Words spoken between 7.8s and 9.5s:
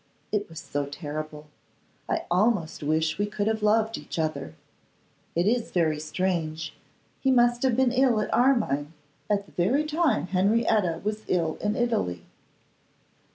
ill at Armine, at